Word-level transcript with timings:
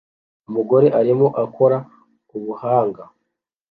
Umugore 0.49 0.87
arimo 0.99 1.27
akora 1.43 1.77
ubuhanga 2.37 3.03